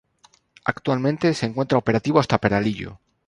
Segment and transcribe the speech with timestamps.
[0.65, 2.97] Actualmente se encuentra operativo hasta Peralillo.